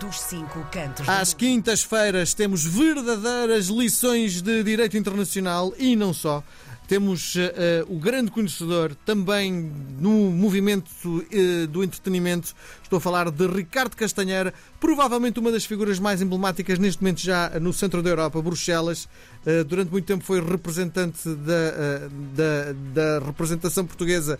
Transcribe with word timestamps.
dos 0.00 0.20
cinco 0.20 0.66
cantos. 0.70 1.08
Às 1.08 1.34
quintas-feiras 1.34 2.34
temos 2.34 2.64
verdadeiras 2.64 3.66
lições 3.66 4.42
de 4.42 4.62
direito 4.62 4.96
internacional 4.96 5.72
e 5.78 5.96
não 5.96 6.12
só. 6.12 6.42
Temos 6.88 7.34
uh, 7.34 7.40
o 7.88 7.98
grande 7.98 8.30
conhecedor 8.30 8.94
também 9.04 9.72
no 9.98 10.30
movimento 10.30 10.88
uh, 11.04 11.66
do 11.66 11.82
entretenimento. 11.82 12.54
Estou 12.80 12.98
a 12.98 13.00
falar 13.00 13.28
de 13.28 13.44
Ricardo 13.48 13.96
Castanheira, 13.96 14.54
provavelmente 14.78 15.40
uma 15.40 15.50
das 15.50 15.64
figuras 15.64 15.98
mais 15.98 16.22
emblemáticas 16.22 16.78
neste 16.78 17.02
momento 17.02 17.20
já 17.20 17.58
no 17.58 17.72
centro 17.72 18.04
da 18.04 18.10
Europa, 18.10 18.40
Bruxelas. 18.40 19.08
Uh, 19.44 19.64
durante 19.64 19.90
muito 19.90 20.04
tempo 20.04 20.22
foi 20.22 20.40
representante 20.40 21.28
da, 21.28 22.08
da, 22.36 23.18
da 23.18 23.26
representação 23.26 23.84
portuguesa 23.84 24.38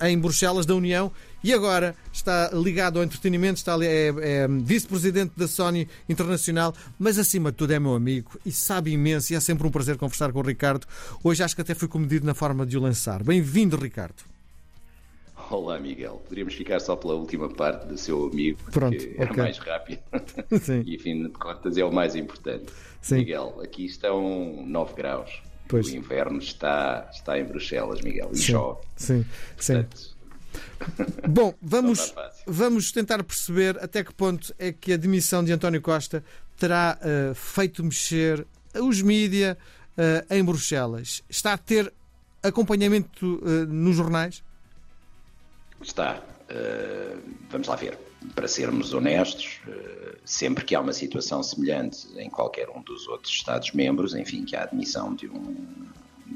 em 0.00 0.18
Bruxelas, 0.18 0.66
da 0.66 0.74
União, 0.74 1.12
e 1.42 1.52
agora 1.52 1.94
está 2.12 2.50
ligado 2.52 2.98
ao 2.98 3.04
entretenimento, 3.04 3.58
está, 3.58 3.76
é, 3.82 4.08
é 4.08 4.48
vice-presidente 4.48 5.32
da 5.36 5.48
Sony 5.48 5.88
Internacional, 6.08 6.74
mas 6.98 7.18
acima 7.18 7.50
de 7.50 7.58
tudo 7.58 7.72
é 7.72 7.78
meu 7.78 7.94
amigo 7.94 8.38
e 8.46 8.52
sabe 8.52 8.92
imenso 8.92 9.32
e 9.32 9.36
é 9.36 9.40
sempre 9.40 9.66
um 9.66 9.70
prazer 9.70 9.96
conversar 9.96 10.32
com 10.32 10.38
o 10.38 10.42
Ricardo. 10.42 10.86
Hoje 11.22 11.42
acho 11.42 11.54
que 11.54 11.62
até 11.62 11.74
fui 11.74 11.88
comedido 11.88 12.24
na 12.24 12.34
forma 12.34 12.64
de 12.64 12.78
o 12.78 12.80
lançar. 12.80 13.22
Bem-vindo, 13.22 13.76
Ricardo. 13.76 14.22
Olá, 15.50 15.78
Miguel. 15.78 16.22
Poderíamos 16.24 16.54
ficar 16.54 16.80
só 16.80 16.96
pela 16.96 17.14
última 17.14 17.48
parte 17.48 17.86
do 17.86 17.98
seu 17.98 18.24
amigo, 18.24 18.58
Pronto, 18.70 18.96
que 18.96 19.14
era 19.18 19.30
okay. 19.30 19.42
mais 19.42 19.58
rápido. 19.58 20.00
Sim. 20.62 20.82
e, 20.86 20.94
enfim, 20.94 21.24
de 21.24 21.28
contas, 21.30 21.76
é 21.76 21.84
o 21.84 21.92
mais 21.92 22.16
importante. 22.16 22.72
Sim. 23.02 23.16
Miguel, 23.16 23.60
aqui 23.62 23.84
estão 23.84 24.64
9 24.66 24.94
graus. 24.94 25.42
Pois. 25.68 25.86
O 25.88 25.96
inverno 25.96 26.38
está, 26.38 27.08
está 27.12 27.38
em 27.38 27.44
Bruxelas, 27.44 28.00
Miguel, 28.00 28.30
e 28.32 28.36
Sim, 28.36 28.52
chove. 28.52 28.80
sim, 28.96 29.24
sim. 29.58 29.84
Bom, 31.28 31.54
vamos, 31.60 32.14
vamos 32.46 32.92
tentar 32.92 33.22
perceber 33.22 33.78
até 33.82 34.02
que 34.04 34.12
ponto 34.12 34.54
é 34.58 34.72
que 34.72 34.92
a 34.92 34.96
demissão 34.96 35.42
de 35.44 35.52
António 35.52 35.80
Costa 35.80 36.24
terá 36.56 36.98
eh, 37.00 37.32
feito 37.34 37.82
mexer 37.82 38.46
os 38.74 39.00
mídia 39.02 39.56
eh, 39.96 40.24
em 40.30 40.44
Bruxelas. 40.44 41.22
Está 41.28 41.52
a 41.54 41.58
ter 41.58 41.92
acompanhamento 42.42 43.40
eh, 43.44 43.66
nos 43.66 43.96
jornais? 43.96 44.42
Está. 45.80 46.22
Uh, 46.50 47.18
vamos 47.50 47.66
lá 47.66 47.76
ver. 47.76 47.98
Para 48.34 48.46
sermos 48.46 48.92
honestos, 48.92 49.60
uh, 49.66 50.16
sempre 50.24 50.64
que 50.64 50.74
há 50.74 50.80
uma 50.80 50.92
situação 50.92 51.42
semelhante 51.42 52.06
em 52.16 52.28
qualquer 52.30 52.68
um 52.68 52.80
dos 52.82 53.08
outros 53.08 53.32
Estados-membros, 53.32 54.14
enfim, 54.14 54.44
que 54.44 54.54
há 54.54 54.60
a 54.60 54.64
admissão 54.64 55.14
de 55.14 55.28
um, 55.28 55.56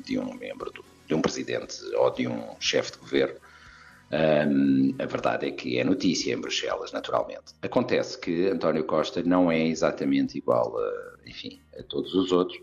de 0.05 0.19
um 0.19 0.35
membro, 0.35 0.71
do, 0.73 0.85
de 1.07 1.15
um 1.15 1.21
presidente 1.21 1.81
ou 1.95 2.11
de 2.11 2.27
um 2.27 2.57
chefe 2.59 2.93
de 2.93 2.99
governo, 2.99 3.37
um, 4.13 4.95
a 4.99 5.07
verdade 5.07 5.47
é 5.47 5.51
que 5.51 5.79
é 5.79 5.85
notícia 5.85 6.33
em 6.33 6.41
Bruxelas, 6.41 6.93
naturalmente. 6.93 7.55
Acontece 7.63 8.19
que 8.19 8.49
António 8.49 8.85
Costa 8.85 9.23
não 9.23 9.51
é 9.51 9.67
exatamente 9.67 10.39
igual 10.39 10.77
a, 10.79 11.29
enfim, 11.29 11.61
a 11.79 11.83
todos 11.83 12.15
os 12.15 12.31
outros. 12.33 12.59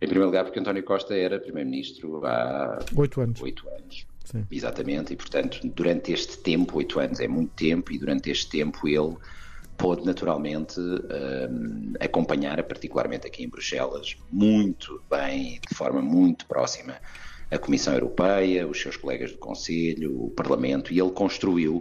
Em 0.00 0.06
primeiro 0.06 0.26
lugar, 0.26 0.44
porque 0.44 0.58
António 0.58 0.82
Costa 0.82 1.14
era 1.14 1.38
primeiro-ministro 1.38 2.24
há 2.24 2.78
Oito 2.96 3.20
anos. 3.20 3.40
anos. 3.68 4.06
Sim. 4.24 4.46
Exatamente, 4.50 5.12
e 5.12 5.16
portanto, 5.16 5.60
durante 5.74 6.12
este 6.12 6.38
tempo, 6.38 6.78
oito 6.78 7.00
anos 7.00 7.18
é 7.18 7.26
muito 7.26 7.52
tempo, 7.54 7.90
e 7.90 7.98
durante 7.98 8.30
este 8.30 8.48
tempo 8.48 8.86
ele 8.86 9.16
pôde 9.76 10.04
naturalmente 10.06 10.78
hum, 10.78 11.94
acompanhar, 11.98 12.62
particularmente 12.62 13.26
aqui 13.26 13.42
em 13.42 13.48
Bruxelas, 13.48 14.16
muito 14.30 15.02
bem, 15.10 15.58
de 15.68 15.74
forma 15.74 16.00
muito 16.00 16.46
próxima, 16.46 16.94
a 17.50 17.58
Comissão 17.58 17.94
Europeia, 17.94 18.66
os 18.66 18.80
seus 18.80 18.96
colegas 18.96 19.32
do 19.32 19.38
Conselho, 19.38 20.24
o 20.24 20.30
Parlamento, 20.30 20.92
e 20.92 21.00
ele 21.00 21.10
construiu 21.10 21.80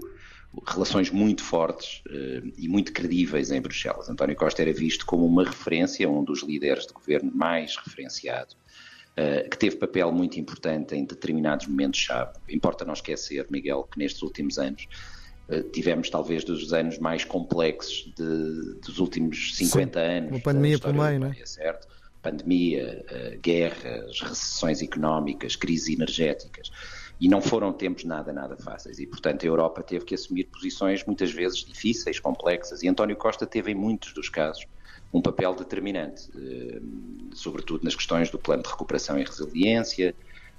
relações 0.68 1.12
muito 1.12 1.44
fortes 1.44 2.02
eh, 2.10 2.42
e 2.58 2.68
muito 2.68 2.92
credíveis 2.92 3.52
em 3.52 3.62
Bruxelas. 3.62 4.10
António 4.10 4.36
Costa 4.36 4.62
era 4.64 4.74
visto 4.74 5.06
como 5.06 5.26
uma 5.26 5.44
referência, 5.44 6.10
um 6.10 6.24
dos 6.24 6.42
líderes 6.42 6.88
de 6.88 6.94
governo 6.94 7.32
mais 7.36 7.76
referenciado, 7.78 8.56
eh, 9.16 9.48
que 9.50 9.58
teve 9.58 9.76
papel 9.76 10.12
muito 10.12 10.40
importante 10.40 10.96
em 10.96 11.06
determinados 11.06 11.68
momentos-chave. 11.68 12.32
Importa 12.50 12.84
não 12.84 12.94
esquecer, 12.94 13.46
Miguel, 13.52 13.84
que 13.92 14.00
nestes 14.00 14.24
últimos 14.24 14.58
anos 14.58 14.88
eh, 15.50 15.62
tivemos 15.72 16.10
talvez 16.10 16.44
dos 16.44 16.74
anos 16.74 16.98
mais 16.98 17.24
complexos 17.24 18.12
de- 18.18 18.80
dos 18.84 18.98
últimos 18.98 19.56
50 19.56 20.00
anos. 20.00 20.32
uma 20.32 20.40
pandemia 20.40 20.80
pelo 20.80 20.94
meio, 20.96 21.22
europeia, 21.22 21.46
certo? 21.46 21.88
Pandemia, 22.22 23.06
eh, 23.10 23.40
guerras, 23.42 24.20
recessões 24.22 24.82
económicas, 24.82 25.56
crises 25.56 25.90
energéticas. 25.90 26.70
E 27.20 27.28
não 27.28 27.42
foram 27.42 27.74
tempos 27.74 28.06
nada, 28.06 28.32
nada 28.32 28.56
fáceis. 28.58 29.00
E, 29.00 29.06
portanto, 29.06 29.44
a 29.44 29.48
Europa 29.48 29.84
teve 29.84 30.06
que 30.06 30.16
assumir 30.16 30.46
posições 30.46 31.04
muitas 31.06 31.32
vezes 31.32 31.60
difíceis, 31.60 32.20
complexas. 32.20 32.82
E 32.82 32.88
António 32.88 33.16
Costa 33.18 33.46
teve, 33.46 33.72
em 33.72 33.76
muitos 33.76 34.14
dos 34.14 34.30
casos, 34.30 34.66
um 35.14 35.22
papel 35.22 35.54
determinante, 35.56 36.30
eh, 36.36 36.82
sobretudo 37.34 37.84
nas 37.84 37.96
questões 37.96 38.30
do 38.30 38.38
plano 38.38 38.64
de 38.64 38.70
recuperação 38.70 39.18
e 39.20 39.24
resiliência, 39.24 40.16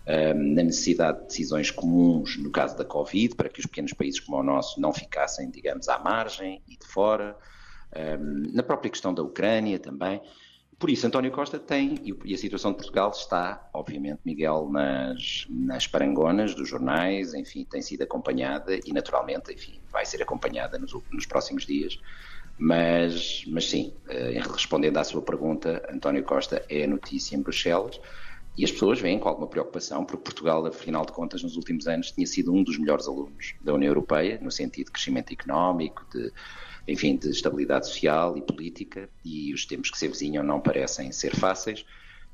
eh, 0.06 0.34
na 0.34 0.62
necessidade 0.62 1.20
de 1.20 1.26
decisões 1.28 1.70
comuns 1.70 2.36
no 2.36 2.50
caso 2.50 2.76
da 2.76 2.84
Covid, 2.84 3.34
para 3.36 3.48
que 3.48 3.60
os 3.60 3.66
pequenos 3.66 3.92
países 3.92 4.20
como 4.20 4.38
o 4.38 4.42
nosso 4.42 4.80
não 4.80 4.92
ficassem, 4.92 5.50
digamos, 5.50 5.88
à 5.88 5.98
margem 5.98 6.62
e 6.68 6.76
de 6.76 6.86
fora, 6.86 7.36
na 8.52 8.62
própria 8.62 8.88
questão 8.88 9.12
da 9.12 9.20
Ucrânia 9.20 9.76
também. 9.76 10.20
Por 10.80 10.88
isso, 10.88 11.06
António 11.06 11.30
Costa 11.30 11.58
tem, 11.58 11.94
e- 12.24 12.34
a 12.34 12.38
situação 12.38 12.70
de 12.70 12.78
Portugal 12.78 13.10
está, 13.10 13.68
obviamente, 13.74 14.22
Miguel, 14.24 14.66
nas, 14.72 15.44
nas 15.50 15.86
parangonas 15.86 16.54
dos 16.54 16.66
jornais, 16.66 17.34
enfim, 17.34 17.66
tem 17.66 17.82
sido 17.82 18.00
acompanhada 18.00 18.74
e, 18.86 18.90
naturalmente, 18.90 19.52
enfim, 19.52 19.82
vai 19.92 20.06
ser 20.06 20.22
acompanhada 20.22 20.78
nos, 20.78 20.92
nos 21.12 21.26
próximos 21.26 21.66
dias. 21.66 21.98
Mas, 22.58 23.44
mas 23.48 23.68
sim, 23.68 23.94
eh, 24.08 24.40
respondendo 24.40 24.96
à 24.96 25.04
sua 25.04 25.20
pergunta, 25.20 25.86
António 25.92 26.24
Costa 26.24 26.64
é 26.70 26.86
notícia 26.86 27.36
em 27.36 27.42
Bruxelas 27.42 28.00
e 28.56 28.64
as 28.64 28.72
pessoas 28.72 28.98
veem 28.98 29.18
com 29.18 29.28
alguma 29.28 29.48
preocupação, 29.48 30.04
porque 30.06 30.22
Portugal, 30.24 30.64
afinal 30.64 31.04
de 31.04 31.12
contas, 31.12 31.42
nos 31.42 31.56
últimos 31.56 31.86
anos 31.88 32.10
tinha 32.10 32.26
sido 32.26 32.52
um 32.54 32.62
dos 32.64 32.78
melhores 32.78 33.06
alunos 33.06 33.54
da 33.60 33.74
União 33.74 33.90
Europeia, 33.90 34.38
no 34.42 34.50
sentido 34.50 34.86
de 34.86 34.92
crescimento 34.92 35.30
económico, 35.32 36.06
de, 36.12 36.32
enfim, 36.86 37.16
de 37.16 37.30
estabilidade 37.30 37.86
social 37.86 38.36
e 38.36 38.42
política, 38.42 39.08
e 39.24 39.52
os 39.52 39.66
tempos 39.66 39.90
que 39.90 39.98
se 39.98 40.06
avizinham 40.06 40.42
não 40.42 40.60
parecem 40.60 41.12
ser 41.12 41.34
fáceis, 41.34 41.84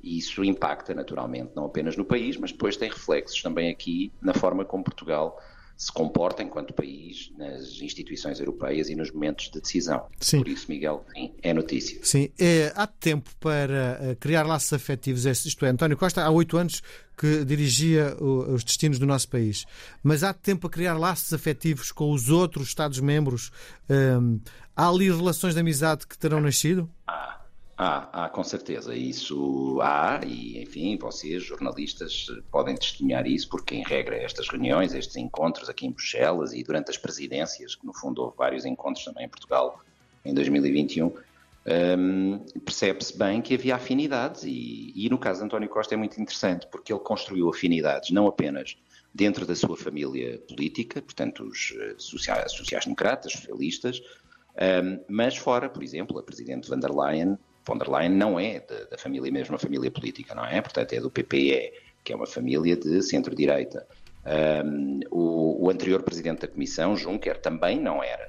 e 0.03 0.19
isso 0.19 0.45
impacta 0.45 0.95
naturalmente 0.95 1.53
não 1.55 1.65
apenas 1.65 1.97
no 1.97 2.05
país, 2.05 2.37
mas 2.37 2.53
depois 2.53 2.77
tem 2.77 2.89
reflexos 2.89 3.43
também 3.43 3.71
aqui 3.71 4.13
na 4.21 4.35
forma 4.35 4.65
como 4.65 4.85
Portugal 4.85 5.37
se 5.77 5.93
comporta 5.93 6.43
enquanto 6.43 6.73
país 6.73 7.31
nas 7.37 7.81
instituições 7.83 8.41
europeias 8.41 8.89
e 8.89 8.95
nos 8.95 9.11
momentos 9.11 9.51
de 9.51 9.61
decisão. 9.61 10.07
Sim. 10.21 10.39
Por 10.39 10.49
isso, 10.49 10.67
Miguel, 10.69 11.05
sim, 11.15 11.35
é 11.43 11.53
notícia. 11.53 11.99
Sim, 12.03 12.31
é, 12.39 12.73
há 12.75 12.87
tempo 12.87 13.31
para 13.39 13.99
eh, 14.01 14.17
criar 14.19 14.45
laços 14.45 14.73
afetivos. 14.73 15.27
Isto 15.27 15.67
é, 15.67 15.69
António 15.69 15.97
Costa 15.97 16.23
há 16.23 16.31
oito 16.31 16.57
anos 16.57 16.83
que 17.17 17.45
dirigia 17.45 18.15
os 18.21 18.63
destinos 18.63 18.99
do 18.99 19.07
nosso 19.07 19.29
país. 19.29 19.65
Mas 20.03 20.23
há 20.23 20.35
tempo 20.35 20.63
para 20.63 20.71
criar 20.71 20.95
laços 20.95 21.33
afetivos 21.33 21.91
com 21.91 22.13
os 22.13 22.29
outros 22.29 22.69
Estados-membros. 22.69 23.51
Hum, 23.89 24.41
há 24.75 24.89
ali 24.89 25.11
relações 25.11 25.55
de 25.55 25.61
amizade 25.61 26.07
que 26.07 26.19
terão 26.19 26.41
nascido? 26.41 26.91
Há, 27.07 27.41
há, 27.77 28.25
há, 28.25 28.29
com 28.29 28.43
certeza. 28.43 28.95
Isso 28.95 29.79
há, 29.83 30.21
e 30.25 30.63
enfim, 30.63 30.97
vocês, 30.97 31.43
jornalistas, 31.43 32.27
podem 32.51 32.75
testemunhar 32.75 33.27
isso, 33.27 33.49
porque 33.49 33.75
em 33.75 33.83
regra 33.83 34.17
estas 34.17 34.49
reuniões, 34.49 34.95
estes 34.95 35.17
encontros 35.17 35.69
aqui 35.69 35.87
em 35.87 35.91
Bruxelas 35.91 36.53
e 36.53 36.63
durante 36.63 36.91
as 36.91 36.97
presidências, 36.97 37.75
que 37.75 37.87
no 37.87 37.93
fundo 37.93 38.23
houve 38.23 38.37
vários 38.37 38.65
encontros 38.65 39.05
também 39.05 39.27
em 39.27 39.29
Portugal 39.29 39.81
em 40.25 40.35
2021, 40.35 41.13
hum, 41.99 42.45
percebe-se 42.65 43.17
bem 43.17 43.43
que 43.43 43.55
havia 43.55 43.77
afinidades 43.77 44.43
e, 44.45 44.93
e 44.95 45.09
no 45.11 45.19
caso 45.19 45.41
de 45.41 45.47
António 45.47 45.69
Costa 45.69 45.95
é 45.95 45.97
muito 45.97 46.21
interessante, 46.21 46.67
porque 46.67 46.93
ele 46.93 47.01
construiu 47.01 47.49
afinidades 47.49 48.11
não 48.11 48.27
apenas 48.27 48.77
dentro 49.15 49.47
da 49.47 49.55
sua 49.55 49.77
família 49.77 50.39
política, 50.49 51.01
portanto 51.01 51.45
os 51.45 51.75
eh, 51.79 51.95
sociais-democratas, 51.97 53.33
socialistas, 53.33 54.03
um, 54.57 55.01
mas 55.09 55.37
fora, 55.37 55.69
por 55.69 55.83
exemplo, 55.83 56.19
a 56.19 56.23
Presidente 56.23 56.69
von 56.69 56.79
der 56.79 56.91
Leyen, 56.91 57.39
von 57.67 57.79
der 57.79 57.89
Leyen 57.89 58.11
não 58.17 58.39
é 58.39 58.61
da, 58.61 58.85
da 58.85 58.99
família, 58.99 59.31
mesmo 59.33 59.57
a 59.57 59.59
família 59.59 59.91
política, 59.91 60.35
não 60.35 60.45
é? 60.45 60.61
Portanto, 60.61 60.93
é 60.93 61.01
do 61.01 61.11
PPE, 61.11 61.73
que 62.05 62.13
é 62.13 62.17
uma 62.17 62.27
família 62.27 62.77
de 62.77 63.03
centro-direita. 63.03 63.87
Um, 64.65 65.01
o, 65.11 65.67
o 65.67 65.71
anterior 65.71 66.03
Presidente 66.03 66.41
da 66.43 66.49
Comissão, 66.49 66.97
Juncker, 66.97 67.41
também 67.41 67.81
não 67.81 68.03
era 68.03 68.27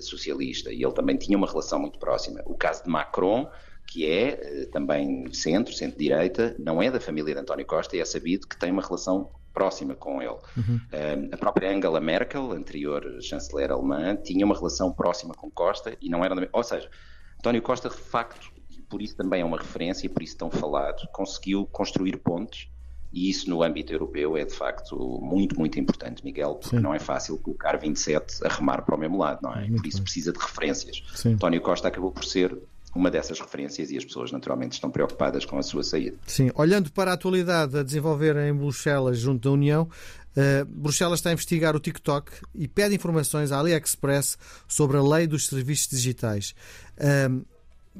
socialista 0.00 0.72
e 0.72 0.82
ele 0.82 0.92
também 0.92 1.16
tinha 1.16 1.36
uma 1.36 1.46
relação 1.46 1.78
muito 1.78 1.98
próxima. 1.98 2.42
O 2.46 2.54
caso 2.54 2.82
de 2.84 2.90
Macron, 2.90 3.48
que 3.86 4.06
é 4.10 4.28
eh, 4.62 4.66
também 4.72 5.32
centro, 5.32 5.72
centro-direita, 5.72 6.56
não 6.58 6.82
é 6.82 6.90
da 6.90 6.98
família 6.98 7.34
de 7.34 7.40
António 7.40 7.66
Costa 7.66 7.96
e 7.96 8.00
é 8.00 8.04
sabido 8.04 8.46
que 8.48 8.58
tem 8.58 8.70
uma 8.72 8.82
relação 8.82 9.30
próxima 9.52 9.94
com 9.94 10.20
ele. 10.20 10.36
Um, 10.56 11.28
a 11.32 11.36
própria 11.36 11.70
Angela 11.70 12.00
Merkel, 12.00 12.50
anterior 12.52 13.04
chanceler 13.22 13.70
alemã, 13.70 14.16
tinha 14.16 14.44
uma 14.44 14.54
relação 14.56 14.90
próxima 14.92 15.32
com 15.34 15.48
Costa 15.50 15.96
e 16.00 16.08
não 16.10 16.24
era. 16.24 16.34
da- 16.34 16.48
Ou 16.52 16.62
seja, 16.64 16.90
António 17.38 17.62
Costa, 17.62 17.88
de 17.88 17.94
facto, 17.96 18.50
por 18.88 19.02
isso 19.02 19.16
também 19.16 19.40
é 19.40 19.44
uma 19.44 19.58
referência 19.58 20.06
e 20.06 20.08
por 20.08 20.22
isso 20.22 20.36
tão 20.36 20.50
falado, 20.50 21.06
conseguiu 21.12 21.66
construir 21.66 22.16
pontes 22.18 22.68
E 23.12 23.30
isso 23.30 23.48
no 23.48 23.62
âmbito 23.62 23.92
europeu 23.92 24.36
é 24.36 24.44
de 24.44 24.54
facto 24.54 24.96
muito, 25.22 25.58
muito 25.58 25.78
importante, 25.78 26.24
Miguel, 26.24 26.56
porque 26.56 26.76
Sim. 26.76 26.82
não 26.82 26.92
é 26.92 26.98
fácil 26.98 27.38
colocar 27.38 27.76
27 27.76 28.44
a 28.44 28.48
remar 28.48 28.82
para 28.82 28.94
o 28.94 28.98
mesmo 28.98 29.18
lado, 29.18 29.40
não 29.42 29.52
é? 29.52 29.60
Muito 29.60 29.76
por 29.76 29.86
isso 29.86 29.98
bem. 29.98 30.04
precisa 30.04 30.32
de 30.32 30.38
referências. 30.38 31.02
Sim. 31.14 31.34
António 31.34 31.60
Costa 31.60 31.88
acabou 31.88 32.10
por 32.10 32.24
ser 32.24 32.56
uma 32.94 33.10
dessas 33.10 33.40
referências 33.40 33.90
e 33.90 33.98
as 33.98 34.04
pessoas 34.04 34.30
naturalmente 34.30 34.72
estão 34.72 34.90
preocupadas 34.90 35.44
com 35.44 35.58
a 35.58 35.62
sua 35.62 35.82
saída. 35.82 36.16
Sim, 36.26 36.50
olhando 36.54 36.92
para 36.92 37.10
a 37.10 37.14
atualidade 37.14 37.76
a 37.76 37.82
desenvolver 37.82 38.36
em 38.36 38.54
Bruxelas 38.54 39.18
junto 39.18 39.48
da 39.48 39.50
União, 39.52 39.88
uh, 40.36 40.64
Bruxelas 40.64 41.18
está 41.18 41.30
a 41.30 41.32
investigar 41.32 41.74
o 41.74 41.80
TikTok 41.80 42.30
e 42.54 42.68
pede 42.68 42.94
informações 42.94 43.50
à 43.50 43.58
AliExpress 43.58 44.38
sobre 44.68 44.96
a 44.96 45.02
lei 45.02 45.26
dos 45.26 45.48
serviços 45.48 45.88
digitais. 45.88 46.54
Uh, 46.96 47.44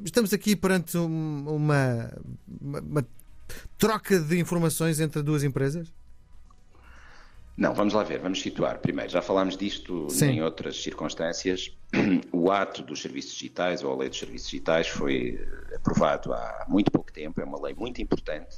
estamos 0.03 0.33
aqui 0.33 0.55
perante 0.55 0.97
uma, 0.97 2.11
uma, 2.61 2.81
uma 2.81 3.07
troca 3.77 4.19
de 4.19 4.39
informações 4.39 4.99
entre 4.99 5.21
duas 5.21 5.43
empresas? 5.43 5.91
Não, 7.57 7.73
vamos 7.73 7.93
lá 7.93 8.03
ver, 8.03 8.19
vamos 8.19 8.41
situar. 8.41 8.79
Primeiro, 8.79 9.09
já 9.09 9.21
falámos 9.21 9.55
disto 9.55 10.09
Sim. 10.09 10.25
em 10.25 10.43
outras 10.43 10.81
circunstâncias. 10.81 11.71
O 12.31 12.51
ato 12.51 12.83
dos 12.83 13.01
serviços 13.01 13.33
digitais, 13.33 13.81
ou 13.81 13.93
a 13.93 13.95
lei 13.95 14.09
dos 14.09 14.19
serviços 14.19 14.49
digitais, 14.49 14.87
foi 14.87 15.39
aprovado 15.73 16.33
há 16.33 16.65
muito 16.67 16.91
pouco 16.91 17.11
tempo. 17.11 17.39
É 17.39 17.45
uma 17.45 17.61
lei 17.61 17.73
muito 17.73 18.01
importante 18.01 18.57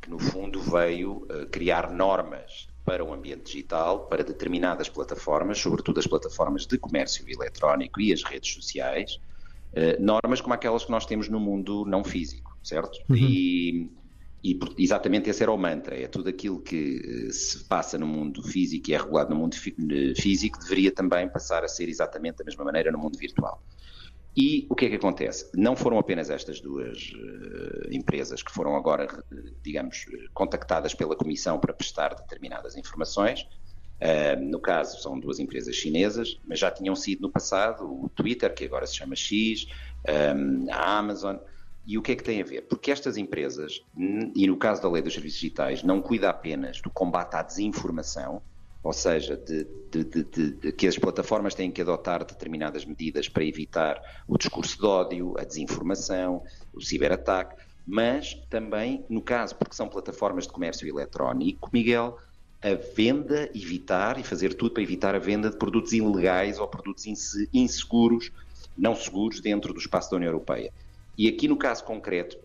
que, 0.00 0.08
no 0.08 0.18
fundo, 0.18 0.60
veio 0.62 1.26
uh, 1.30 1.46
criar 1.50 1.90
normas 1.92 2.66
para 2.82 3.04
o 3.04 3.12
ambiente 3.12 3.44
digital, 3.44 4.06
para 4.06 4.24
determinadas 4.24 4.88
plataformas, 4.88 5.58
sobretudo 5.58 6.00
as 6.00 6.06
plataformas 6.06 6.66
de 6.66 6.78
comércio 6.78 7.24
eletrónico 7.28 8.00
e 8.00 8.12
as 8.12 8.22
redes 8.22 8.54
sociais, 8.54 9.20
uh, 9.72 10.02
normas 10.02 10.40
como 10.40 10.54
aquelas 10.54 10.84
que 10.84 10.90
nós 10.90 11.06
temos 11.06 11.28
no 11.28 11.40
mundo 11.40 11.84
não 11.86 12.04
físico, 12.04 12.56
certo? 12.62 12.98
Uhum. 13.08 13.16
E 13.16 13.90
e 14.42 14.58
exatamente 14.78 15.28
esse 15.28 15.42
era 15.42 15.52
o 15.52 15.58
mantra, 15.58 15.94
é 15.94 16.08
tudo 16.08 16.30
aquilo 16.30 16.60
que 16.60 17.26
eh, 17.28 17.30
se 17.30 17.62
passa 17.64 17.98
no 17.98 18.06
mundo 18.06 18.42
físico 18.42 18.90
e 18.90 18.94
é 18.94 18.96
regulado 18.96 19.30
no 19.30 19.36
mundo 19.36 19.54
eh, 19.54 20.14
físico 20.14 20.58
deveria 20.58 20.90
também 20.90 21.28
passar 21.28 21.62
a 21.62 21.68
ser 21.68 21.90
exatamente 21.90 22.38
da 22.38 22.44
mesma 22.44 22.64
maneira 22.64 22.90
no 22.90 22.98
mundo 22.98 23.18
virtual. 23.18 23.62
E 24.34 24.66
o 24.70 24.74
que 24.74 24.86
é 24.86 24.88
que 24.88 24.94
acontece? 24.94 25.50
Não 25.54 25.76
foram 25.76 25.98
apenas 25.98 26.30
estas 26.30 26.60
duas 26.60 27.12
uh, 27.12 27.92
empresas 27.92 28.44
que 28.44 28.52
foram 28.52 28.76
agora, 28.76 29.24
digamos, 29.60 30.06
contactadas 30.32 30.94
pela 30.94 31.16
Comissão 31.16 31.58
para 31.58 31.74
prestar 31.74 32.14
determinadas 32.14 32.76
informações. 32.76 33.46
Uh, 34.00 34.42
no 34.42 34.58
caso, 34.58 35.00
são 35.02 35.20
duas 35.20 35.38
empresas 35.38 35.76
chinesas, 35.76 36.40
mas 36.46 36.58
já 36.58 36.70
tinham 36.70 36.96
sido 36.96 37.20
no 37.20 37.30
passado 37.30 37.84
o 37.84 38.08
Twitter, 38.08 38.52
que 38.54 38.64
agora 38.64 38.86
se 38.86 38.96
chama 38.96 39.14
X, 39.14 39.66
um, 40.34 40.72
a 40.72 40.98
Amazon. 40.98 41.36
E 41.86 41.98
o 41.98 42.02
que 42.02 42.12
é 42.12 42.16
que 42.16 42.22
tem 42.22 42.40
a 42.40 42.44
ver? 42.44 42.62
Porque 42.62 42.90
estas 42.90 43.16
empresas, 43.16 43.82
e 44.34 44.46
no 44.46 44.56
caso 44.56 44.80
da 44.80 44.90
lei 44.90 45.02
dos 45.02 45.12
serviços 45.12 45.40
digitais, 45.40 45.82
não 45.82 46.00
cuida 46.00 46.30
apenas 46.30 46.80
do 46.80 46.88
combate 46.90 47.34
à 47.34 47.42
desinformação, 47.42 48.42
ou 48.82 48.92
seja, 48.92 49.36
de, 49.36 49.66
de, 49.90 50.04
de, 50.04 50.50
de, 50.52 50.72
que 50.72 50.86
as 50.86 50.96
plataformas 50.96 51.54
têm 51.54 51.70
que 51.70 51.82
adotar 51.82 52.24
determinadas 52.24 52.84
medidas 52.84 53.28
para 53.28 53.44
evitar 53.44 54.00
o 54.26 54.38
discurso 54.38 54.78
de 54.78 54.86
ódio, 54.86 55.34
a 55.38 55.44
desinformação, 55.44 56.42
o 56.72 56.80
ciberataque, 56.80 57.56
mas 57.86 58.34
também, 58.48 59.04
no 59.08 59.20
caso, 59.20 59.54
porque 59.56 59.74
são 59.74 59.88
plataformas 59.88 60.46
de 60.46 60.52
comércio 60.52 60.88
eletrónico, 60.88 61.68
Miguel, 61.72 62.18
a 62.62 62.74
venda, 62.94 63.50
evitar 63.54 64.18
e 64.18 64.22
fazer 64.22 64.54
tudo 64.54 64.72
para 64.72 64.82
evitar 64.82 65.14
a 65.14 65.18
venda 65.18 65.50
de 65.50 65.56
produtos 65.56 65.92
ilegais 65.92 66.58
ou 66.58 66.68
produtos 66.68 67.06
inseguros, 67.52 68.30
não 68.76 68.94
seguros, 68.94 69.40
dentro 69.40 69.72
do 69.72 69.80
espaço 69.80 70.10
da 70.10 70.16
União 70.16 70.28
Europeia. 70.28 70.72
E 71.16 71.26
aqui 71.28 71.48
no 71.48 71.56
caso 71.56 71.84
concreto, 71.84 72.38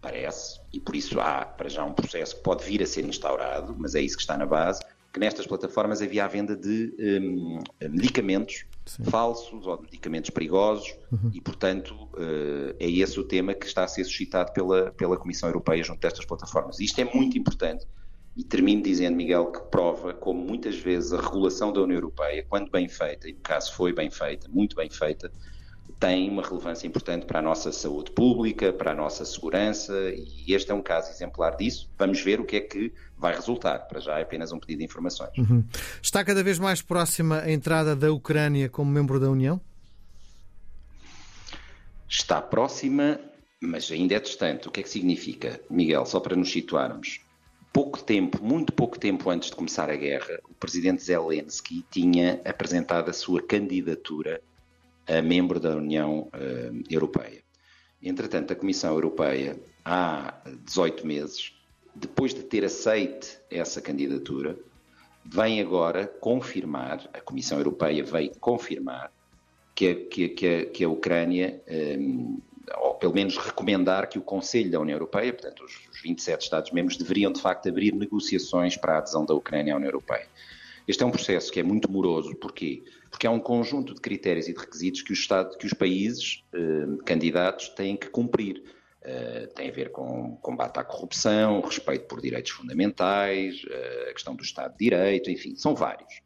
parece, 0.00 0.60
e 0.72 0.80
por 0.80 0.96
isso 0.96 1.20
há 1.20 1.44
para 1.44 1.68
já 1.68 1.84
um 1.84 1.92
processo 1.92 2.36
que 2.36 2.42
pode 2.42 2.64
vir 2.64 2.82
a 2.82 2.86
ser 2.86 3.04
instaurado, 3.04 3.74
mas 3.78 3.94
é 3.94 4.00
isso 4.00 4.16
que 4.16 4.22
está 4.22 4.36
na 4.36 4.46
base, 4.46 4.80
que 5.12 5.20
nestas 5.20 5.46
plataformas 5.46 6.00
havia 6.00 6.24
a 6.24 6.28
venda 6.28 6.56
de 6.56 6.94
um, 6.98 7.58
medicamentos 7.90 8.64
Sim. 8.86 9.04
falsos 9.04 9.66
ou 9.66 9.76
de 9.76 9.82
medicamentos 9.82 10.30
perigosos 10.30 10.94
uhum. 11.12 11.30
e, 11.34 11.40
portanto, 11.40 11.94
uh, 12.14 12.74
é 12.78 12.88
esse 12.88 13.18
o 13.18 13.24
tema 13.24 13.52
que 13.52 13.66
está 13.66 13.84
a 13.84 13.88
ser 13.88 14.04
suscitado 14.04 14.52
pela, 14.52 14.92
pela 14.92 15.16
Comissão 15.16 15.48
Europeia 15.48 15.82
junto 15.82 16.00
destas 16.00 16.24
plataformas. 16.24 16.80
Isto 16.80 17.00
é 17.00 17.04
muito 17.04 17.36
importante 17.36 17.86
e 18.36 18.44
termino 18.44 18.82
dizendo, 18.82 19.16
Miguel, 19.16 19.46
que 19.46 19.60
prova 19.70 20.14
como 20.14 20.40
muitas 20.40 20.78
vezes 20.78 21.12
a 21.12 21.20
regulação 21.20 21.72
da 21.72 21.80
União 21.80 21.96
Europeia, 21.96 22.44
quando 22.48 22.70
bem 22.70 22.88
feita, 22.88 23.28
e 23.28 23.32
no 23.32 23.40
caso 23.40 23.72
foi 23.74 23.92
bem 23.92 24.10
feita, 24.10 24.48
muito 24.48 24.76
bem 24.76 24.88
feita, 24.88 25.30
tem 25.98 26.30
uma 26.30 26.42
relevância 26.42 26.86
importante 26.86 27.26
para 27.26 27.40
a 27.40 27.42
nossa 27.42 27.70
saúde 27.70 28.10
pública, 28.12 28.72
para 28.72 28.92
a 28.92 28.94
nossa 28.94 29.22
segurança, 29.24 29.92
e 30.14 30.54
este 30.54 30.70
é 30.70 30.74
um 30.74 30.80
caso 30.80 31.10
exemplar 31.10 31.56
disso. 31.56 31.90
Vamos 31.98 32.22
ver 32.22 32.40
o 32.40 32.44
que 32.44 32.56
é 32.56 32.60
que 32.60 32.90
vai 33.18 33.34
resultar. 33.34 33.80
Para 33.80 34.00
já 34.00 34.18
é 34.18 34.22
apenas 34.22 34.50
um 34.50 34.58
pedido 34.58 34.78
de 34.78 34.84
informações. 34.86 35.36
Uhum. 35.36 35.62
Está 36.02 36.24
cada 36.24 36.42
vez 36.42 36.58
mais 36.58 36.80
próxima 36.80 37.40
a 37.40 37.52
entrada 37.52 37.94
da 37.94 38.10
Ucrânia 38.10 38.70
como 38.70 38.90
membro 38.90 39.20
da 39.20 39.28
União? 39.28 39.60
Está 42.08 42.40
próxima, 42.40 43.20
mas 43.62 43.92
ainda 43.92 44.14
é 44.14 44.20
distante. 44.20 44.68
O 44.68 44.70
que 44.70 44.80
é 44.80 44.82
que 44.82 44.88
significa, 44.88 45.60
Miguel? 45.68 46.06
Só 46.06 46.18
para 46.18 46.34
nos 46.34 46.50
situarmos. 46.50 47.20
Pouco 47.72 48.02
tempo, 48.02 48.42
muito 48.42 48.72
pouco 48.72 48.98
tempo 48.98 49.30
antes 49.30 49.50
de 49.50 49.56
começar 49.56 49.88
a 49.88 49.96
guerra, 49.96 50.40
o 50.48 50.54
presidente 50.54 51.04
Zelensky 51.04 51.84
tinha 51.88 52.40
apresentado 52.44 53.08
a 53.08 53.12
sua 53.12 53.40
candidatura 53.40 54.42
a 55.06 55.22
membro 55.22 55.60
da 55.60 55.76
União 55.76 56.28
uh, 56.34 56.82
Europeia. 56.90 57.42
Entretanto, 58.02 58.52
a 58.52 58.56
Comissão 58.56 58.92
Europeia, 58.92 59.56
há 59.84 60.34
18 60.64 61.06
meses, 61.06 61.54
depois 61.94 62.34
de 62.34 62.42
ter 62.42 62.64
aceite 62.64 63.38
essa 63.50 63.80
candidatura, 63.80 64.58
vem 65.24 65.60
agora 65.60 66.06
confirmar, 66.06 67.08
a 67.12 67.20
Comissão 67.20 67.58
Europeia 67.58 68.02
veio 68.02 68.32
confirmar 68.40 69.12
que 69.74 69.88
a, 69.88 69.94
que, 69.94 70.28
que 70.30 70.46
a, 70.46 70.66
que 70.66 70.84
a 70.84 70.88
Ucrânia, 70.88 71.62
um, 71.68 72.38
eh, 72.38 72.49
ou 72.78 72.94
pelo 72.94 73.14
menos 73.14 73.36
recomendar 73.36 74.08
que 74.08 74.18
o 74.18 74.22
Conselho 74.22 74.70
da 74.70 74.80
União 74.80 74.96
Europeia, 74.96 75.32
portanto 75.32 75.64
os, 75.64 75.72
os 75.90 76.00
27 76.02 76.42
Estados-membros, 76.42 76.96
deveriam 76.96 77.32
de 77.32 77.40
facto 77.40 77.68
abrir 77.68 77.94
negociações 77.94 78.76
para 78.76 78.94
a 78.94 78.98
adesão 78.98 79.24
da 79.24 79.34
Ucrânia 79.34 79.74
à 79.74 79.76
União 79.76 79.88
Europeia. 79.88 80.26
Este 80.86 81.02
é 81.02 81.06
um 81.06 81.10
processo 81.10 81.52
que 81.52 81.60
é 81.60 81.62
muito 81.62 81.90
moroso, 81.90 82.34
porquê? 82.34 82.82
Porque 83.10 83.26
há 83.26 83.30
um 83.30 83.38
conjunto 83.38 83.94
de 83.94 84.00
critérios 84.00 84.48
e 84.48 84.52
de 84.52 84.58
requisitos 84.58 85.02
que 85.02 85.12
os, 85.12 85.18
Estado, 85.18 85.56
que 85.56 85.66
os 85.66 85.72
países 85.72 86.42
eh, 86.52 87.04
candidatos 87.04 87.68
têm 87.68 87.96
que 87.96 88.08
cumprir. 88.08 88.62
Uh, 89.00 89.46
tem 89.54 89.70
a 89.70 89.72
ver 89.72 89.92
com 89.92 90.36
combate 90.42 90.78
à 90.78 90.84
corrupção, 90.84 91.62
respeito 91.62 92.06
por 92.06 92.20
direitos 92.20 92.50
fundamentais, 92.50 93.64
uh, 93.64 94.10
a 94.10 94.12
questão 94.12 94.34
do 94.34 94.42
Estado 94.42 94.72
de 94.72 94.78
Direito, 94.90 95.30
enfim, 95.30 95.56
são 95.56 95.74
vários. 95.74 96.20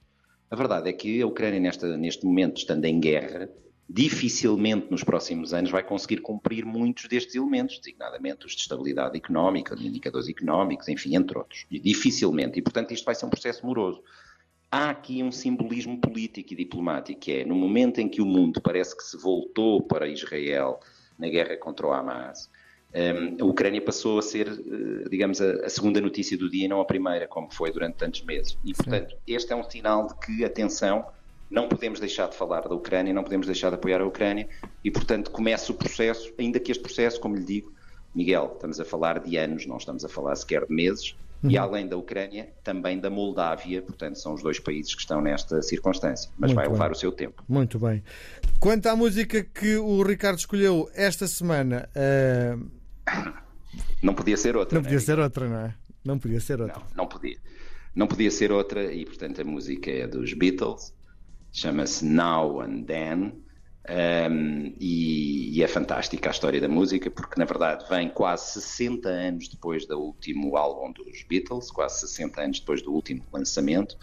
A 0.51 0.57
verdade 0.57 0.89
é 0.89 0.93
que 0.93 1.23
a 1.23 1.27
Ucrânia, 1.27 1.61
nesta, 1.61 1.97
neste 1.97 2.27
momento, 2.27 2.57
estando 2.57 2.85
em 2.85 2.99
guerra, 2.99 3.49
dificilmente 3.89 4.91
nos 4.91 5.05
próximos 5.05 5.53
anos 5.53 5.71
vai 5.71 5.83
conseguir 5.83 6.19
cumprir 6.19 6.65
muitos 6.65 7.07
destes 7.07 7.35
elementos, 7.35 7.79
designadamente 7.79 8.47
os 8.47 8.53
de 8.53 8.63
estabilidade 8.63 9.17
económica, 9.17 9.77
de 9.77 9.87
indicadores 9.87 10.29
económicos, 10.29 10.89
enfim, 10.89 11.17
entre 11.17 11.37
outros. 11.37 11.67
Dificilmente. 11.71 12.59
E, 12.59 12.63
portanto, 12.63 12.93
isto 12.93 13.05
vai 13.05 13.15
ser 13.15 13.27
um 13.27 13.31
processo 13.31 13.65
moroso 13.67 14.03
há 14.75 14.91
aqui 14.91 15.23
um 15.23 15.31
simbolismo 15.31 16.01
político 16.01 16.53
e 16.53 16.57
diplomático, 16.57 17.21
que 17.21 17.33
é 17.33 17.45
no 17.45 17.55
momento 17.55 18.01
em 18.01 18.09
que 18.09 18.21
o 18.21 18.27
mundo 18.27 18.61
parece 18.61 18.97
que 18.97 19.05
se 19.05 19.17
voltou 19.17 19.81
para 19.81 20.09
Israel 20.09 20.81
na 21.17 21.29
guerra 21.29 21.57
contra 21.57 21.87
o 21.87 21.93
Hamas, 21.93 22.51
um, 22.93 23.43
a 23.43 23.45
Ucrânia 23.47 23.81
passou 23.81 24.19
a 24.19 24.23
ser, 24.23 24.49
eh, 24.49 25.09
digamos, 25.09 25.41
a, 25.41 25.69
segunda 25.69 26.01
notícia 26.01 26.39
do 26.39 26.49
dia, 26.49 26.69
não 26.69 26.81
a 26.81 26.85
primeira, 26.85 27.27
como 27.27 27.53
foi 27.53 27.73
durante 27.73 27.97
tantos 27.97 28.23
meses. 28.23 28.57
E, 28.65 28.73
portanto, 28.73 29.17
este 29.27 29.53
é 29.53 29.57
um 29.57 29.69
sinal 29.69 30.07
de 30.07 30.15
que, 30.15 30.45
atenção, 30.45 31.05
não 31.55 31.69
podemos 31.69 32.01
deixar 32.01 32.29
de 32.29 32.37
falar 32.37 32.63
da 32.63 32.75
Ucrânia, 32.75 33.15
não 33.15 33.23
podemos 33.23 33.47
deixar 33.47 33.69
de 33.69 33.77
apoiar 33.77 34.01
a 34.01 34.05
Ucrânia 34.05 34.49
e, 34.83 34.91
portanto, 34.91 35.31
começa 35.31 35.71
o 35.71 35.75
processo, 35.75 36.35
ainda 36.37 36.59
que 36.59 36.73
este 36.73 36.83
processo, 36.83 37.21
como 37.21 37.37
lhe 37.37 37.45
digo, 37.45 37.73
Miguel, 38.13 38.51
estamos 38.55 38.81
a 38.81 38.85
falar 38.85 39.21
de 39.21 39.37
anos, 39.37 39.65
não 39.65 39.77
estamos 39.77 40.05
a 40.05 40.09
falar 40.09 40.35
sequer 40.35 40.67
de 40.67 40.75
meses, 40.75 41.15
uhum. 41.43 41.51
e 41.51 41.57
além 41.57 41.87
da 41.87 41.97
Ucrânia, 41.97 42.53
também 42.65 42.99
da 42.99 43.09
Moldávia, 43.09 43.81
portanto, 43.83 44.17
são 44.19 44.35
os 44.35 44.43
dois 44.43 44.59
países 44.59 44.97
que 44.97 45.01
estão 45.01 45.21
nesta 45.21 45.63
circunstância, 45.63 46.29
mas 46.37 46.51
Muito 46.51 46.57
vai 46.57 46.69
levar 46.69 46.91
o 46.91 46.95
seu 46.97 47.13
tempo. 47.13 47.45
Muito 47.49 47.79
bem. 47.79 48.03
Quanto 48.59 48.89
à 48.89 48.97
música 48.97 49.45
que 49.45 49.77
o 49.77 50.03
Ricardo 50.03 50.39
escolheu 50.39 50.91
esta 50.93 51.29
semana. 51.29 51.89
Uh... 51.95 52.69
Não 54.03 54.13
podia 54.13 54.37
ser 54.37 54.57
outra. 54.57 54.75
Não 54.75 54.83
podia 54.83 54.99
né? 54.99 55.05
ser 55.05 55.19
outra, 55.21 55.49
não 55.49 55.59
é? 55.59 55.75
Não 56.05 56.19
podia 56.19 56.41
ser 56.41 56.61
outra. 56.61 56.81
Não, 56.81 56.87
não 56.97 57.07
podia. 57.07 57.39
Não 57.95 58.07
podia 58.09 58.31
ser 58.31 58.51
outra, 58.51 58.93
e 58.93 59.05
portanto 59.05 59.41
a 59.41 59.45
música 59.45 59.89
é 59.89 60.07
dos 60.07 60.33
Beatles, 60.33 60.93
chama-se 61.55 62.05
Now 62.05 62.61
and 62.61 62.83
Then. 62.83 63.45
Um, 63.87 64.75
e, 64.81 65.59
e, 65.59 65.63
é 65.63 65.69
fantástica 65.69 66.31
a 66.31 66.33
história 66.33 66.59
da 66.59 66.69
música, 66.69 67.11
porque 67.11 67.39
na 67.39 67.45
verdade 67.45 67.85
vem 67.89 68.09
quase 68.09 68.63
60 68.63 69.09
anos 69.09 69.49
depois 69.49 69.87
do 69.87 70.01
último 70.01 70.57
álbum 70.57 70.91
dos 70.91 71.23
Beatles, 71.29 71.71
quase 71.71 72.01
60 72.01 72.41
anos 72.41 72.61
depois 72.61 72.81
do 72.81 72.91
último 72.91 73.23
lançamento, 73.31 73.95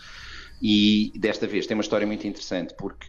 e 0.62 1.12
desta 1.16 1.48
vez 1.48 1.66
tem 1.66 1.76
uma 1.76 1.82
história 1.82 2.06
muito 2.06 2.28
interessante, 2.28 2.76
porque 2.78 3.08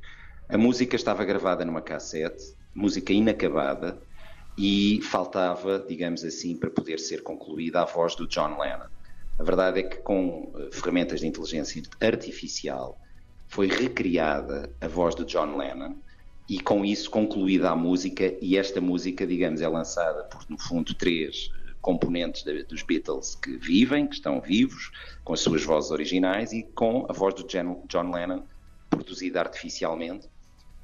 a 0.49 0.57
música 0.57 0.97
estava 0.97 1.27
gravada 1.27 1.63
numa 1.63 1.83
cassete, 1.83 2.55
música 2.75 3.13
inacabada, 3.13 4.01
e 4.57 4.99
faltava, 5.03 5.85
digamos 5.87 6.25
assim, 6.25 6.57
para 6.57 6.71
poder 6.71 6.99
ser 6.99 7.23
concluída 7.23 7.83
a 7.83 7.85
voz 7.85 8.15
do 8.15 8.27
John 8.27 8.59
Lennon. 8.59 8.89
A 9.39 9.43
verdade 9.43 9.81
é 9.81 9.83
que 9.83 9.97
com 9.99 10.53
ferramentas 10.73 11.21
de 11.21 11.27
inteligência 11.27 11.83
artificial 12.01 12.99
foi 13.52 13.66
recriada 13.66 14.75
a 14.80 14.88
voz 14.88 15.14
de 15.14 15.26
John 15.26 15.59
Lennon 15.59 15.94
e 16.49 16.59
com 16.59 16.87
isso 16.87 17.11
concluída 17.11 17.68
a 17.68 17.76
música 17.76 18.35
e 18.40 18.56
esta 18.56 18.80
música, 18.80 19.26
digamos, 19.26 19.61
é 19.61 19.68
lançada 19.68 20.25
por, 20.25 20.42
no 20.49 20.59
fundo, 20.59 20.94
três 20.94 21.50
componentes 21.82 22.44
de, 22.44 22.62
dos 22.62 22.82
Beatles 22.82 23.35
que 23.35 23.59
vivem, 23.59 24.06
que 24.06 24.14
estão 24.14 24.40
vivos, 24.40 24.90
com 25.23 25.35
as 25.35 25.40
suas 25.40 25.62
vozes 25.62 25.90
originais 25.90 26.50
e 26.54 26.62
com 26.62 27.04
a 27.11 27.12
voz 27.12 27.35
do 27.35 27.47
John 27.47 28.11
Lennon 28.11 28.42
produzida 28.88 29.40
artificialmente. 29.40 30.30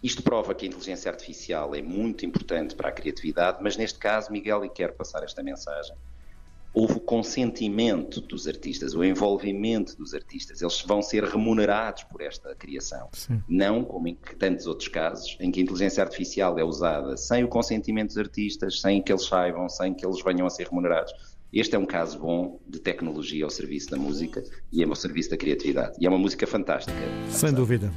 Isto 0.02 0.22
prova 0.22 0.54
que 0.54 0.66
a 0.66 0.68
inteligência 0.68 1.10
artificial 1.10 1.75
é 1.75 1.80
muito 1.80 2.26
importante 2.26 2.76
para 2.76 2.90
a 2.90 2.92
criatividade, 2.92 3.60
mas 3.62 3.78
neste 3.78 3.98
caso, 3.98 4.30
Miguel, 4.30 4.62
e 4.66 4.68
quero 4.68 4.92
passar 4.92 5.25
esta 5.25 5.42
mensagem, 5.42 5.96
houve 6.78 6.94
o 6.94 7.00
consentimento 7.00 8.20
dos 8.20 8.47
artistas, 8.47 8.94
o 8.94 9.02
envolvimento 9.02 9.97
dos 9.97 10.14
artistas. 10.14 10.62
Eles 10.62 10.80
vão 10.82 11.02
ser 11.02 11.25
remunerados 11.25 12.04
por 12.04 12.20
esta 12.20 12.54
criação. 12.54 13.08
Sim. 13.12 13.42
Não 13.49 13.82
como 13.82 14.06
em 14.06 14.16
tantos 14.38 14.64
outros 14.68 14.87
casos, 14.87 15.37
em 15.40 15.50
que 15.50 15.58
a 15.58 15.62
inteligência 15.64 16.00
artificial 16.04 16.56
é 16.56 16.62
usada 16.62 17.16
sem 17.16 17.42
o 17.42 17.49
consentimento 17.49 18.08
dos 18.08 18.18
artistas, 18.18 18.80
sem 18.80 19.02
que 19.02 19.11
eles 19.11 19.26
saibam, 19.26 19.68
sem 19.68 19.92
que 19.92 20.06
eles 20.06 20.23
venham 20.23 20.47
a 20.47 20.50
ser 20.50 20.68
remunerados. 20.68 21.12
Este 21.52 21.75
é 21.75 21.78
um 21.78 21.87
caso 21.87 22.16
bom 22.20 22.61
de 22.68 22.78
tecnologia 22.78 23.42
ao 23.42 23.50
serviço 23.50 23.90
da 23.90 23.97
música 23.97 24.44
e 24.70 24.85
ao 24.85 24.94
serviço 24.94 25.30
da 25.30 25.37
criatividade. 25.37 25.97
E 26.00 26.06
é 26.06 26.08
uma 26.08 26.18
música 26.18 26.47
fantástica. 26.47 26.97
Sem 27.30 27.52
dúvida. 27.52 27.92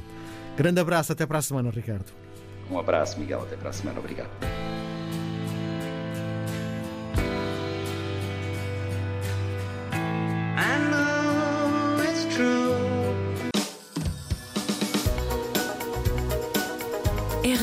Grande 0.56 0.80
abraço, 0.80 1.12
até 1.12 1.24
para 1.24 1.38
a 1.38 1.42
semana, 1.42 1.70
Ricardo. 1.70 2.12
Um 2.68 2.78
abraço, 2.78 3.20
Miguel, 3.20 3.42
até 3.42 3.56
para 3.56 3.70
a 3.70 3.72
semana. 3.72 4.00
Obrigado. 4.00 4.30